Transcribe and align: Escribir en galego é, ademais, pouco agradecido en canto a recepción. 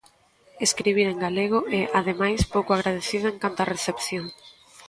Escribir 0.67 1.05
en 1.09 1.17
galego 1.25 1.59
é, 1.79 1.81
ademais, 1.99 2.41
pouco 2.53 2.71
agradecido 2.73 3.25
en 3.29 3.37
canto 3.43 3.59
a 3.61 3.69
recepción. 3.75 4.25